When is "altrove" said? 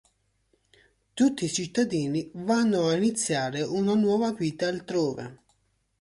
4.67-5.41